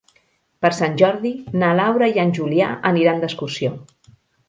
Per 0.65 0.71
Sant 0.77 0.95
Jordi 1.01 1.33
na 1.65 1.71
Laura 1.81 2.09
i 2.17 2.19
en 2.25 2.35
Julià 2.41 2.73
aniran 2.93 3.25
d'excursió. 3.25 3.79